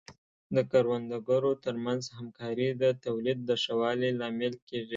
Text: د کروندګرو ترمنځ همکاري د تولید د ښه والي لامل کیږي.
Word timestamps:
د 0.55 0.57
کروندګرو 0.71 1.51
ترمنځ 1.65 2.03
همکاري 2.17 2.69
د 2.81 2.83
تولید 3.05 3.39
د 3.49 3.51
ښه 3.61 3.73
والي 3.81 4.09
لامل 4.19 4.53
کیږي. 4.67 4.89